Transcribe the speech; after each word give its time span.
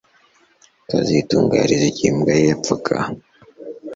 kazitunga 0.89 1.53
yarize 1.57 1.85
igihe 1.89 2.09
imbwa 2.11 2.31
ye 2.37 2.43
yapfaga 2.49 2.95